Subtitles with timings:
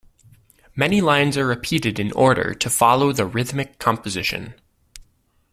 [0.75, 4.55] Many lines are repeated in order to follow the rhythmic composition.